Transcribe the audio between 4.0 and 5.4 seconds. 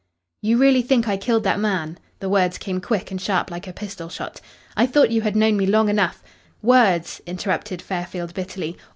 shot. "I thought you had